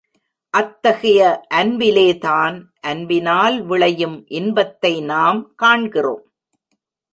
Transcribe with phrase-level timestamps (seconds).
[0.49, 1.19] அத்தகைய
[1.53, 2.57] அன்பிலேதான்
[2.79, 6.23] அன்பினால் விளையும் இன்பத்தை நாம் காண்கிறோம்.